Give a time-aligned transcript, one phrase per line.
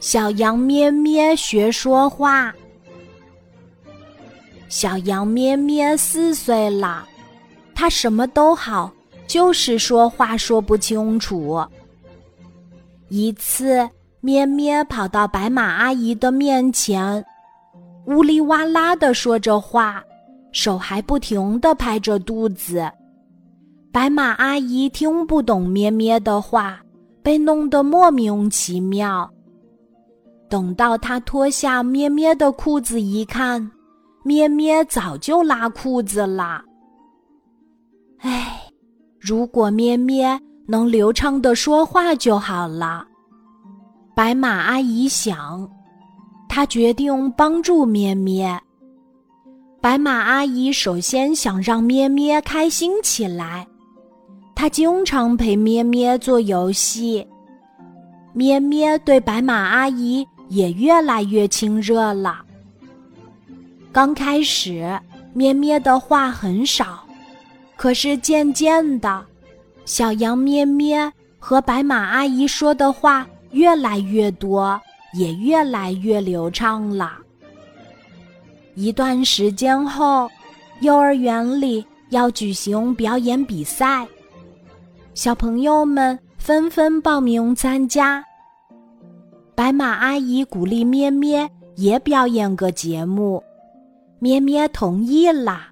[0.00, 2.54] 小羊咩咩学说话。
[4.68, 7.06] 小羊咩咩四岁了，
[7.74, 8.92] 它什么都好，
[9.26, 11.64] 就是说话说不清楚。
[13.08, 13.88] 一次，
[14.20, 17.24] 咩咩跑到白马阿姨的面前，
[18.04, 20.04] 呜哩哇啦的说着话，
[20.52, 22.90] 手还不停的拍着肚子。
[23.90, 26.78] 白马阿姨听不懂咩咩的话，
[27.22, 29.30] 被弄得莫名其妙。
[30.48, 33.70] 等到他脱下咩咩的裤子一看，
[34.24, 36.62] 咩咩早就拉裤子了。
[38.18, 38.62] 唉，
[39.20, 40.38] 如果咩咩……
[40.70, 43.06] 能流畅的说话就好了。
[44.14, 45.66] 白马阿姨想，
[46.46, 48.60] 她决定帮助咩咩。
[49.80, 53.66] 白马阿姨首先想让咩咩开心起来，
[54.58, 57.24] 他经常陪咩咩做游戏。
[58.32, 62.40] 咩咩对白马阿姨也越来越亲热了。
[63.92, 64.98] 刚开始，
[65.32, 67.06] 咩咩的话很少，
[67.76, 69.24] 可是渐渐的。
[69.84, 74.80] 小羊咩咩和白马阿姨说的话越来越多，
[75.14, 77.12] 也越来越流畅了。
[78.74, 80.28] 一段时间后，
[80.80, 84.04] 幼儿园里要举行表演比赛，
[85.18, 88.24] 小朋友们纷纷报名参加。
[89.56, 93.42] 白马阿姨鼓励咩咩也表演个节目，
[94.20, 95.70] 咩咩同意了。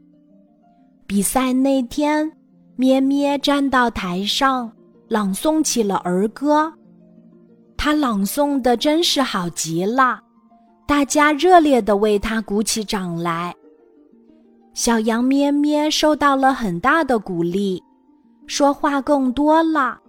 [1.07, 2.29] 比赛那天。
[2.75, 4.71] 咩咩站到台上，
[5.09, 6.71] 朗诵起了儿歌。
[7.77, 10.21] 他朗诵的真是好极了，
[10.89, 13.55] 大家热烈的为他鼓起掌来。
[14.75, 17.83] 小羊咩咩受到了很大的鼓励，
[18.47, 20.01] 说话更多了。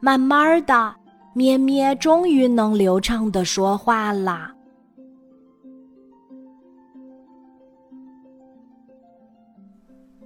[0.00, 0.94] 慢慢的，
[1.34, 4.50] 咩咩终于能流畅的说话了。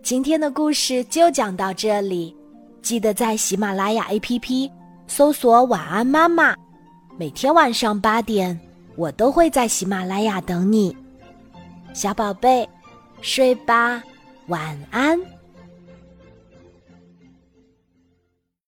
[0.03, 2.37] 今天的故事就讲到这里，
[2.83, 4.71] 记得在喜马拉雅 APP
[5.07, 6.55] 搜索“晚安妈妈”，
[7.19, 8.59] 每天晚上八点，
[8.97, 10.95] 我都会在喜马拉雅等你，
[11.95, 12.69] 小宝贝，
[13.23, 14.03] 睡吧，
[14.49, 15.19] 晚安。